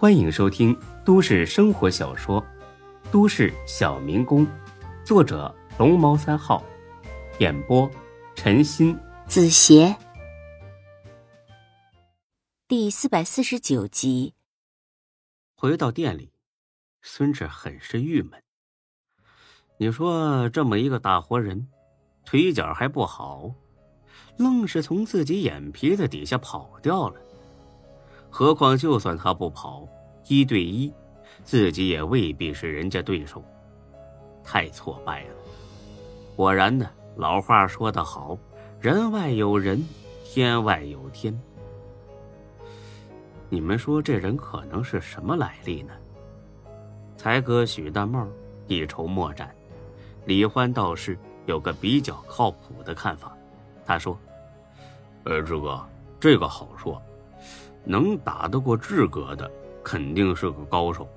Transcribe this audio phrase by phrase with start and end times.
[0.00, 0.74] 欢迎收听
[1.04, 2.40] 都市生活小说
[3.12, 4.46] 《都市小民工》，
[5.04, 6.64] 作者龙猫三号，
[7.38, 7.86] 演播
[8.34, 9.94] 陈鑫、子邪，
[12.66, 14.32] 第四百四十九集。
[15.54, 16.32] 回到店里，
[17.02, 18.42] 孙志很是郁闷。
[19.76, 21.68] 你说这么一个大活人，
[22.24, 23.52] 腿脚还不好，
[24.38, 27.20] 愣是从自己眼皮子底下跑掉了。
[28.30, 29.86] 何况就算他不跑，
[30.28, 30.92] 一对一，
[31.42, 33.44] 自己也未必是人家对手。
[34.42, 35.34] 太挫败了。
[36.36, 38.38] 果然呢，老话说得好，
[38.80, 39.84] 人外有人，
[40.24, 41.38] 天外有天。
[43.48, 45.92] 你们说这人可能是什么来历呢？
[47.16, 48.26] 才哥许大茂
[48.66, 49.54] 一筹莫展。
[50.24, 53.36] 李欢倒是有个比较靠谱的看法，
[53.84, 54.16] 他说
[55.24, 55.84] ：“呃，志哥，
[56.20, 57.02] 这个好说，
[57.84, 59.50] 能打得过志哥的，
[59.82, 61.08] 肯定是个高手。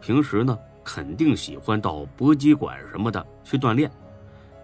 [0.00, 3.90] 平时呢，肯定喜欢到搏击馆什么的去锻炼。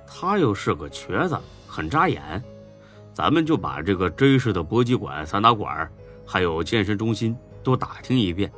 [0.06, 2.42] 他又是个瘸子，很扎眼。
[3.12, 5.90] 咱们就把这个真实的搏击馆、散打馆，
[6.26, 8.52] 还有健身中心都打听一遍，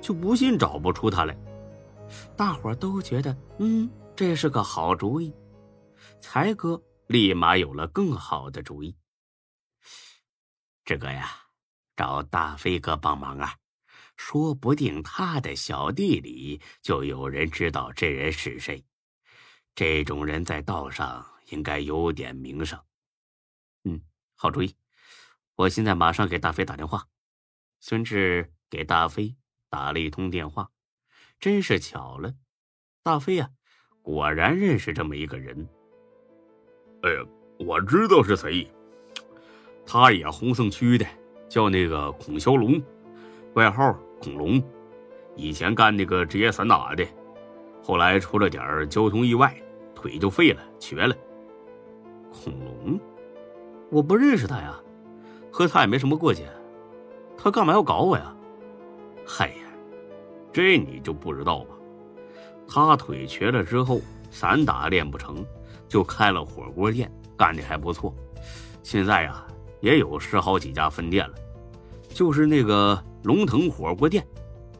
[0.00, 1.36] 就不信找不出他来。”
[2.36, 3.90] 大伙都觉得，嗯。
[4.16, 5.32] 这是个好主意，
[6.20, 8.94] 才哥立马有了更好的主意。
[10.84, 11.30] 这个呀，
[12.00, 13.54] 找大飞哥帮忙啊，
[14.16, 18.82] 说不定他的小弟里就有人知道这人是谁。
[19.74, 22.80] 这种人在道上应该有点名声。
[23.84, 24.00] 嗯，
[24.34, 24.74] 好主意，
[25.56, 27.06] 我现在马上给大飞打电话。
[27.80, 29.36] 孙志给大飞
[29.68, 30.70] 打了一通电话，
[31.38, 32.34] 真是巧了，
[33.02, 33.50] 大飞呀。
[34.00, 35.68] 果然认识这么一个人。
[37.02, 37.26] 哎呀，
[37.58, 38.72] 我知道是谁，
[39.84, 41.06] 他也红胜区的，
[41.50, 42.80] 叫那个孔骁龙，
[43.54, 44.62] 外号孔龙，
[45.34, 47.04] 以前干那个职业散打的，
[47.82, 49.52] 后来出了点交通意外，
[49.92, 51.14] 腿就废了，瘸了。
[52.30, 53.00] 孔龙，
[53.90, 54.78] 我不认识他呀，
[55.50, 56.48] 和他也没什么过节，
[57.36, 58.32] 他干嘛要搞我呀？
[59.26, 59.66] 嗨呀，
[60.52, 61.74] 这你就不知道吧？
[62.68, 65.44] 他腿瘸了之后，散打练不成，
[65.88, 68.14] 就开了火锅店，干的还不错。
[68.84, 69.44] 现在呀，
[69.80, 71.34] 也有十好几家分店了，
[72.14, 74.26] 就是那个龙腾火锅店。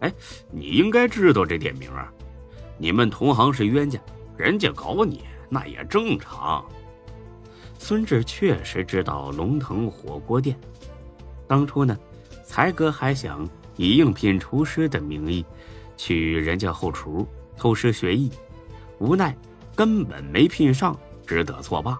[0.01, 0.13] 哎，
[0.51, 2.13] 你应该知道这店名啊。
[2.79, 4.01] 你们同行是冤家，
[4.37, 6.65] 人家搞你那也正常。
[7.79, 10.59] 孙志确实知道龙腾火锅店。
[11.47, 11.99] 当初呢，
[12.45, 15.45] 才哥还想以应聘厨师的名义，
[15.97, 17.27] 去人家后厨。
[17.57, 18.31] 偷师学艺，
[18.99, 19.37] 无奈
[19.75, 21.99] 根本没聘上，只得作罢。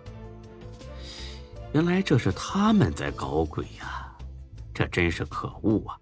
[1.73, 4.10] 原来这是他们在搞鬼呀！
[4.81, 6.01] 这真是可恶啊！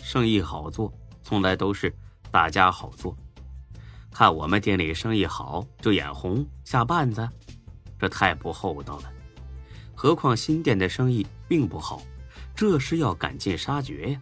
[0.00, 1.92] 生意好做，从来都是
[2.30, 3.12] 大家好做。
[4.12, 7.28] 看我们店里生意好就眼红下绊子，
[7.98, 9.12] 这太不厚道了。
[9.96, 12.00] 何况新店的生意并不好，
[12.54, 14.20] 这是要赶尽杀绝呀！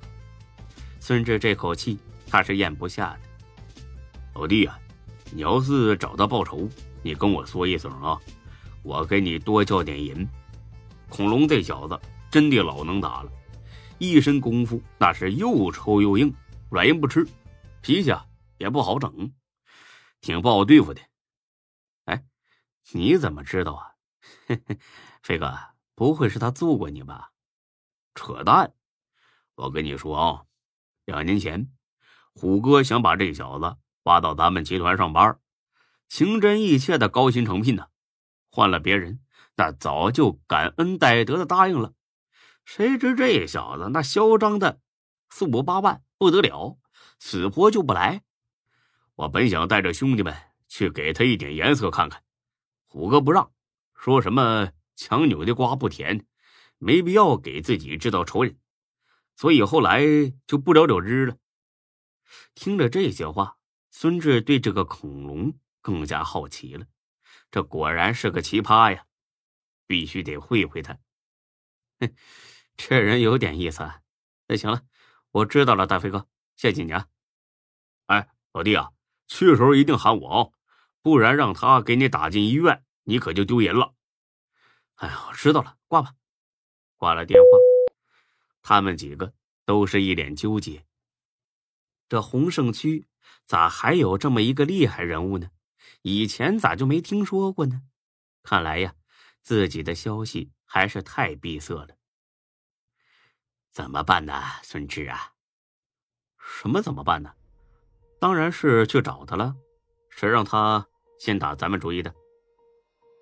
[0.99, 3.85] 孙志这口气他是咽不下的。
[4.37, 4.79] 老弟啊，
[5.31, 6.67] 你要是找他报仇，
[7.03, 8.19] 你跟我说一声啊，
[8.83, 10.27] 我给你多交点银。
[11.11, 12.01] 恐龙这小子
[12.31, 13.31] 真的老能打了，
[13.99, 16.35] 一身功夫那是又臭又硬，
[16.71, 17.27] 软硬不吃，
[17.81, 18.27] 脾气啊
[18.59, 19.33] 也不好整，
[20.21, 21.01] 挺不好对付的。
[22.05, 22.25] 哎，
[22.93, 23.93] 你怎么知道啊？
[25.23, 25.57] 飞哥，
[25.95, 27.33] 不会是他揍过你吧？
[28.15, 28.73] 扯淡！
[29.55, 30.45] 我跟你说啊，
[31.05, 31.71] 两年前，
[32.35, 33.77] 虎哥想把这小子。
[34.05, 35.41] 挖到咱们集团上班，
[36.07, 37.89] 情真意切的高薪诚聘呢。
[38.51, 39.19] 换了别人，
[39.57, 41.93] 那早就感恩戴德的答应了。
[42.67, 44.81] 谁知这小子那嚣张的
[45.31, 46.77] 四五八万不得了，
[47.19, 48.23] 死活就不来。
[49.15, 50.35] 我本想带着兄弟们
[50.69, 52.23] 去给他一点颜色看看，
[52.85, 53.53] 虎哥不让，
[53.95, 56.27] 说什么强扭的瓜不甜，
[56.77, 58.59] 没必要给自己制造仇人，
[59.37, 60.03] 所以后来
[60.47, 61.37] 就不了了之了。
[62.55, 63.57] 听着这些话。
[63.89, 66.85] 孙志对这个恐龙更加好奇了，
[67.51, 69.07] 这果然是个奇葩呀，
[69.87, 70.99] 必须得会会他。
[72.01, 72.13] 哼，
[72.77, 74.01] 这人有点意思啊。
[74.49, 74.83] 那行了，
[75.31, 76.27] 我知道了，大飞哥，
[76.57, 77.09] 谢谢你啊。
[78.07, 78.93] 哎，老弟啊，
[79.27, 80.53] 去时候一定喊我哦，
[81.03, 83.95] 不然让他给你打进医院，你可就丢人了。
[84.97, 86.15] 哎呀，知道了，挂吧。
[86.97, 87.49] 挂了电话，
[88.63, 89.33] 他们几个
[89.65, 90.85] 都是一脸纠结。
[92.09, 93.07] 这洪胜区。
[93.45, 95.51] 咋还有这么一个厉害人物呢？
[96.03, 97.83] 以前咋就没听说过呢？
[98.43, 98.95] 看来呀，
[99.43, 101.97] 自己的消息还是太闭塞了。
[103.77, 104.33] 怎么办呢，
[104.63, 105.31] 孙志啊？
[106.39, 107.31] 什么怎么办呢？
[108.19, 109.55] 当然是去找他了。
[110.09, 110.87] 谁让他
[111.19, 112.11] 先打咱们主意的？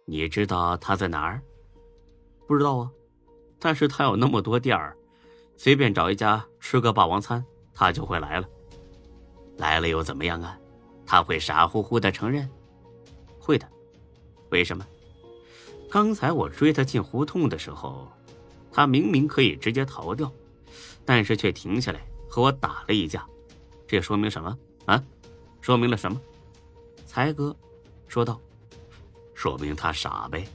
[0.06, 1.42] 你知道他在哪儿？
[2.46, 2.88] 不知道啊。
[3.58, 4.96] 但是他有那么多店儿，
[5.56, 8.48] 随便找一家吃个霸王餐，他就会来了。
[9.56, 10.56] 来了又怎么样啊？
[11.04, 12.48] 他会傻乎乎的承认？
[13.40, 13.68] 会的。
[14.50, 14.86] 为什么？
[15.90, 18.08] 刚才我追他进胡同的时候，
[18.70, 20.32] 他明明可以直接逃掉，
[21.04, 23.26] 但是却停下来和我打了一架。
[23.86, 25.02] 这说明什么啊？
[25.60, 26.20] 说明了什么？
[27.06, 27.54] 才哥
[28.08, 28.40] 说道
[29.34, 30.46] ：“说明他傻呗。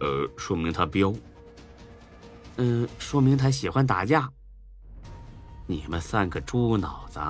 [0.00, 1.12] 呃，说明他彪。
[2.56, 4.30] 嗯，说明他喜欢打架。
[5.66, 7.20] 你们三个猪脑子，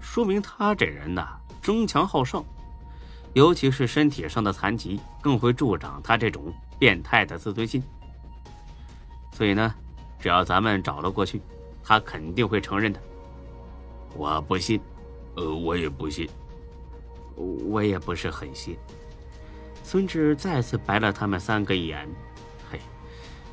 [0.00, 2.44] 说明他这人呐，争强好胜。”
[3.34, 7.82] 尤其是身体上的残疾，更会助长他这种变态的自尊心。
[9.32, 9.74] 所以呢，
[10.18, 11.40] 只要咱们找了过去，
[11.82, 13.00] 他肯定会承认的。
[14.14, 14.80] 我不信，
[15.36, 16.28] 呃，我也不信，
[17.36, 18.76] 我也不是很信。
[19.82, 22.08] 孙志再次白了他们三个一眼
[22.70, 22.80] ：“嘿，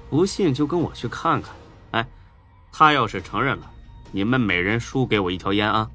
[0.09, 1.53] 不信就跟我去看看。
[1.91, 2.07] 哎，
[2.71, 3.71] 他要是承认了，
[4.11, 5.89] 你们每人输给我一条烟啊。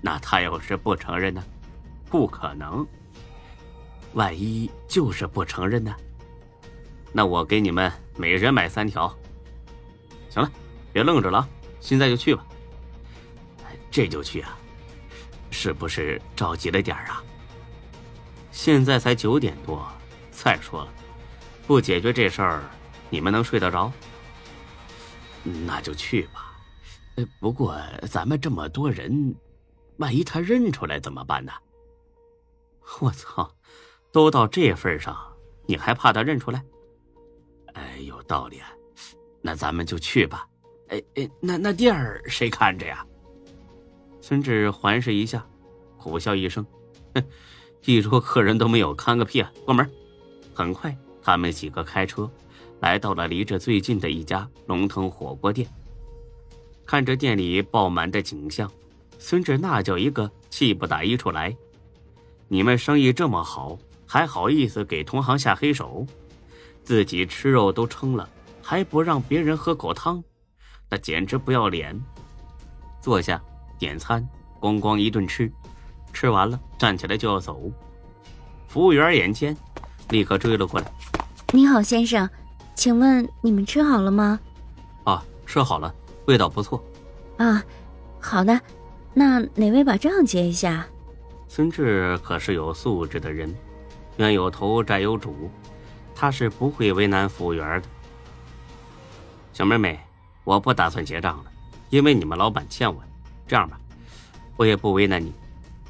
[0.00, 1.42] 那他要是不承认呢？”
[2.08, 2.86] 不可能！
[4.14, 5.92] 万一就是不承认呢？
[7.12, 9.12] 那我给你们每人买三条。
[10.36, 10.52] 行了，
[10.92, 11.48] 别愣着了，
[11.80, 12.44] 现在就去吧。
[13.90, 14.54] 这就去啊？
[15.50, 17.24] 是不是着急了点啊？
[18.50, 19.82] 现在才九点多。
[20.30, 20.92] 再说了，
[21.66, 22.62] 不解决这事儿，
[23.08, 23.90] 你们能睡得着？
[25.64, 26.52] 那就去吧。
[27.40, 27.80] 不过
[28.10, 29.34] 咱们这么多人，
[29.96, 31.52] 万一他认出来怎么办呢？
[33.00, 33.50] 我操，
[34.12, 35.16] 都到这份上，
[35.64, 36.62] 你还怕他认出来？
[37.72, 38.68] 哎，有道理啊，
[39.46, 40.44] 那咱们就去吧。
[40.88, 43.06] 哎哎，那那店儿谁看着呀？
[44.20, 45.46] 孙志环视一下，
[45.96, 46.66] 苦笑一声
[47.14, 47.24] ：“哼，
[47.84, 49.52] 一桌客人都没有，看个屁啊！
[49.64, 49.88] 关门。”
[50.52, 52.28] 很快，他们几个开车
[52.80, 55.68] 来到了离这最近的一家龙腾火锅店。
[56.84, 58.68] 看着店里爆满的景象，
[59.16, 61.56] 孙志那叫一个气不打一处来。
[62.48, 66.04] 你们生意这么好，还好意思给同行下黑手？
[66.82, 68.28] 自己吃肉都撑了，
[68.68, 70.20] 还不让别人喝口汤，
[70.90, 71.96] 那简直不要脸！
[73.00, 73.40] 坐下
[73.78, 74.28] 点餐，
[74.60, 75.48] 咣咣一顿吃，
[76.12, 77.70] 吃完了站起来就要走。
[78.66, 79.56] 服务员眼尖，
[80.08, 80.92] 立刻追了过来
[81.54, 82.28] ：“你好，先生，
[82.74, 84.40] 请问你们吃好了吗
[85.06, 85.94] ？”“啊，吃好了，
[86.26, 86.84] 味道不错。
[87.38, 87.62] ”“啊，
[88.18, 88.60] 好的，
[89.14, 90.84] 那哪位把账结一下？”
[91.46, 93.54] 孙志可是有素质的人，
[94.16, 95.48] 冤有头债有主，
[96.16, 97.88] 他是不会为难服务员的。
[99.56, 99.98] 小妹妹，
[100.44, 101.50] 我不打算结账了，
[101.88, 103.02] 因为你们老板欠我。
[103.46, 103.80] 这样吧，
[104.54, 105.32] 我也不为难你，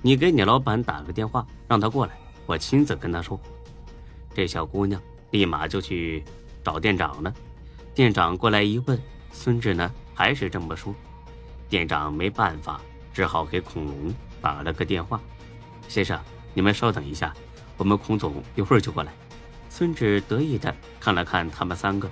[0.03, 2.17] 你给你老板打个电话，让他过来，
[2.47, 3.37] 我亲自跟他说。
[4.33, 5.03] 这小姑娘
[5.33, 6.23] 立马就去
[6.63, 7.35] 找店长了。
[7.93, 8.97] 店长过来一问，
[9.33, 10.95] 孙志呢还是这么说。
[11.69, 12.81] 店长没办法，
[13.13, 15.21] 只好给孔龙打了个电话。
[15.89, 16.17] 先生，
[16.55, 17.35] 你们稍等一下，
[17.77, 19.13] 我们孔总一会儿就过来。
[19.69, 22.09] 孙志得意的看了看他们三个，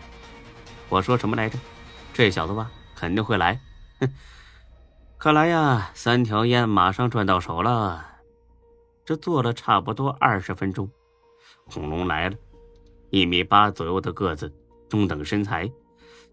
[0.89, 1.59] 我说什么来着？
[2.13, 3.61] 这小子吧，肯定会来。
[4.01, 4.09] 哼，
[5.19, 8.07] 看来呀，三条烟马上赚到手了。
[9.05, 10.89] 这坐了差不多二十分钟，
[11.67, 12.37] 恐龙来了，
[13.11, 14.53] 一米八左右的个子，
[14.89, 15.71] 中等身材，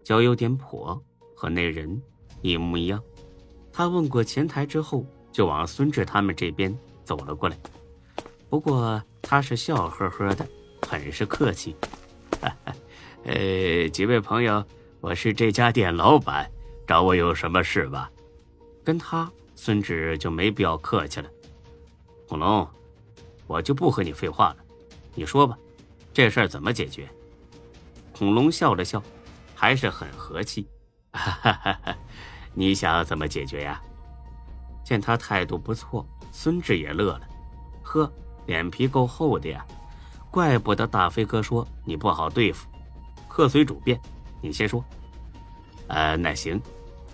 [0.02, 1.00] 脚有点跛，
[1.34, 2.00] 和那人
[2.40, 3.02] 一模一样。
[3.72, 6.76] 他问过前台之后，就往孙志他们这边。
[7.04, 7.58] 走了过来，
[8.48, 10.46] 不过他是笑呵呵的，
[10.88, 11.76] 很是客气。
[12.40, 12.72] 哈 哈
[13.24, 14.64] 呃，几位朋友，
[15.00, 16.50] 我是这家店老板，
[16.88, 18.10] 找我有什么事吧？
[18.82, 21.30] 跟他孙志就没必要客气了。
[22.28, 22.68] 恐龙，
[23.46, 24.56] 我就不和你废话了，
[25.14, 25.56] 你说吧，
[26.12, 27.08] 这事儿怎么解决？
[28.12, 29.00] 恐龙笑了笑，
[29.54, 30.66] 还是很和气。
[31.12, 31.52] 哈哈
[31.84, 31.96] 哈
[32.54, 33.80] 你想要怎么解决呀？
[34.84, 36.04] 见他态度不错。
[36.32, 37.28] 孙志也乐了，
[37.84, 38.12] 呵，
[38.46, 39.64] 脸皮够厚的呀，
[40.28, 42.66] 怪不得大飞哥说你不好对付。
[43.32, 43.98] 客随主便，
[44.42, 44.84] 你先说。
[45.86, 46.60] 呃，那行，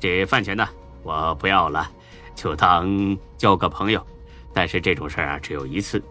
[0.01, 0.69] 这饭钱呢，
[1.05, 1.89] 我不要了，
[2.35, 4.05] 就当交个朋友。
[4.53, 6.03] 但是这种事儿啊，只有一次，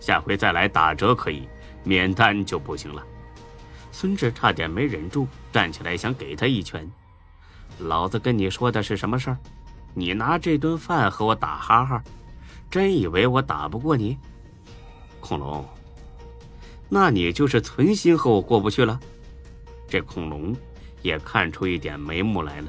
[0.00, 1.46] 下回再来打折可以，
[1.84, 3.04] 免单就不行了。
[3.92, 6.90] 孙志差点没忍住，站起来想给他一拳。
[7.80, 9.36] 老子跟你说的是什么事儿？
[9.92, 12.02] 你拿这顿饭和我打哈哈？
[12.70, 14.16] 真以为我打不过你，
[15.20, 15.62] 恐龙？
[16.88, 18.98] 那你就是存心和我过不去了？
[19.90, 20.56] 这恐龙
[21.02, 22.68] 也看出一点眉目来了。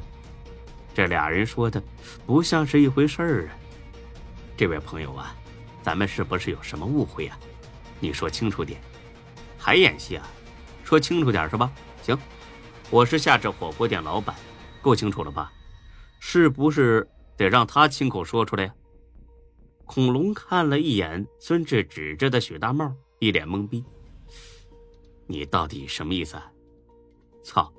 [0.94, 1.82] 这俩人说的
[2.26, 3.56] 不像是一回事儿啊！
[4.58, 5.36] 这位朋友啊，
[5.84, 7.40] 咱们是不是有什么误会啊？
[8.00, 8.82] 你说清楚点。
[9.58, 10.28] 还演戏啊？
[10.84, 11.72] 说清楚点是吧？
[12.02, 12.18] 行，
[12.90, 14.36] 我是下这火锅店老板，
[14.82, 15.54] 够清楚了吧？
[16.20, 18.74] 是不是得让他亲口说出来呀？
[19.86, 23.86] 恐龙看了一眼孙志指着的许大茂，一脸懵逼。
[25.28, 26.36] 你到底什么意思？
[26.36, 26.51] 啊？
[27.44, 27.72] 操！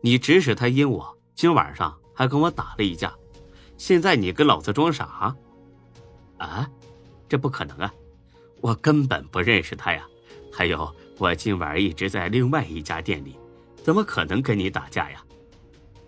[0.00, 3.12] 你指使他阴我，今晚上还跟我打了一架，
[3.76, 5.34] 现在你跟老子装傻？
[6.38, 6.70] 啊？
[7.28, 7.92] 这不可能啊！
[8.60, 10.06] 我根本不认识他呀！
[10.52, 13.36] 还有，我今晚一直在另外一家店里，
[13.82, 15.22] 怎么可能跟你打架呀？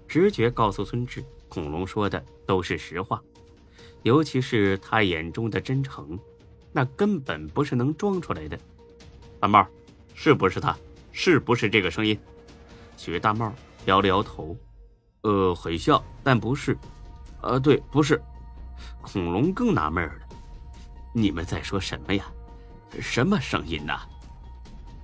[0.08, 1.24] 直觉告诉孙志。
[1.48, 3.20] 恐龙说的都是实话，
[4.04, 6.16] 尤其是他眼中的真诚，
[6.70, 8.56] 那根本不是能装出来的。
[9.40, 9.66] 蓝猫，
[10.14, 10.76] 是不是他？
[11.10, 12.16] 是不是这个声音？
[13.00, 13.50] 许大帽
[13.86, 14.54] 摇了摇头，
[15.22, 16.76] 呃，很像，但不是。
[17.40, 18.20] 呃，对，不是。
[19.00, 20.14] 恐龙更纳闷了，
[21.14, 22.26] 你们在说什么呀？
[23.00, 23.98] 什么声音呢？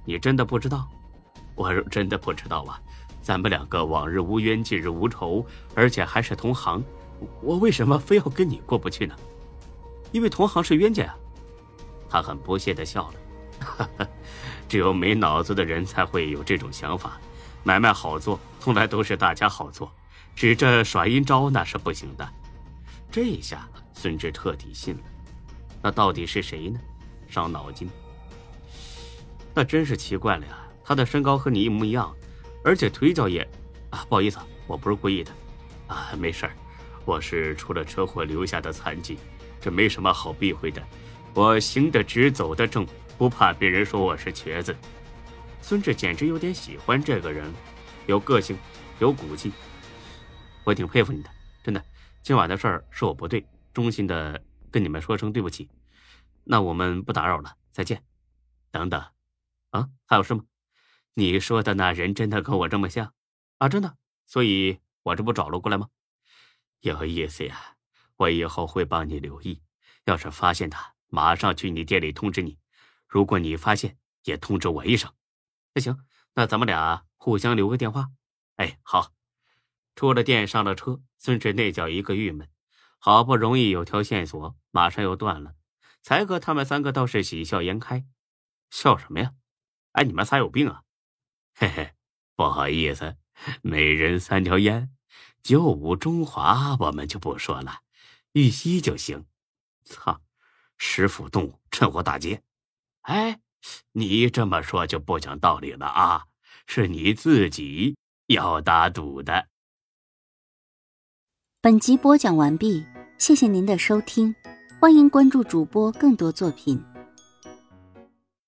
[0.04, 0.86] 你真的不知道？
[1.54, 2.78] 我真的不知道啊。
[3.22, 6.84] 咱们两个往日无冤，近日无仇，而且还是同行，
[7.40, 9.16] 我为什么非要跟你过不去呢？
[10.12, 11.16] 因为同行是冤家呀。
[12.10, 13.14] 他很不屑的笑了，
[13.64, 14.06] 哈 哈
[14.68, 17.18] 只有没脑子的人才会有这种想法。
[17.66, 19.92] 买卖好做，从来都是大家好做，
[20.36, 22.24] 指着耍阴招那是不行的。
[23.10, 25.00] 这下孙志彻底信了。
[25.82, 26.78] 那到底是谁呢？
[27.26, 27.90] 伤脑筋。
[29.52, 32.14] 那真是奇怪了呀，他的身高和你一模一样。
[32.62, 33.42] 而且腿脚也，
[33.90, 35.32] 啊，不好意思，我不是故意的，
[35.88, 36.52] 啊，没事儿，
[37.04, 39.18] 我是出了车祸留下的残疾，
[39.60, 40.80] 这没什么好避讳的，
[41.34, 42.86] 我行得直，走得正，
[43.18, 44.72] 不怕别人说我是瘸子。
[45.66, 47.52] 孙志简直有点喜欢这个人，
[48.06, 48.56] 有个性，
[49.00, 49.50] 有骨气，
[50.62, 51.30] 我挺佩服你的，
[51.64, 51.84] 真的。
[52.22, 53.44] 今晚的事儿是我不对，
[53.74, 55.68] 衷心的跟你们说声对不起。
[56.44, 58.04] 那我们不打扰了，再见。
[58.70, 59.04] 等等，
[59.70, 60.44] 啊，还有事吗？
[61.14, 63.12] 你说的那人真的跟我这么像，
[63.58, 65.88] 啊，真的，所以我这不找了过来吗？
[66.78, 67.74] 有意思呀，
[68.18, 69.60] 我以后会帮你留意，
[70.04, 72.56] 要是发现他，马上去你店里通知你。
[73.08, 75.12] 如果你发现，也通知我一声。
[75.76, 75.98] 那行，
[76.32, 78.08] 那咱们俩互相留个电话。
[78.56, 79.12] 哎，好。
[79.94, 82.48] 出了店，上了车，孙志那叫一个郁闷，
[82.98, 85.54] 好不容易有条线索，马上又断了。
[86.02, 88.06] 才哥他们三个倒是喜笑颜开，
[88.70, 89.34] 笑什么呀？
[89.92, 90.82] 哎，你们仨有病啊！
[91.54, 91.92] 嘿嘿，
[92.34, 93.18] 不好意思，
[93.60, 94.90] 每人三条烟，
[95.42, 97.80] 九五中华我们就不说了，
[98.32, 99.26] 玉溪就行。
[99.84, 100.22] 操，
[100.78, 102.42] 食腐动物，趁火打劫！
[103.02, 103.40] 哎，
[103.92, 106.24] 你这么说就不讲道理了啊！
[106.66, 107.96] 是你自己
[108.26, 109.46] 要打赌的。
[111.60, 112.84] 本集播讲完毕，
[113.18, 114.34] 谢谢您的收听，
[114.80, 116.82] 欢迎关注主播更多作品。